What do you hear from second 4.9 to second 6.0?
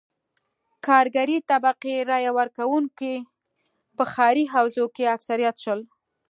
کې اکثریت شول.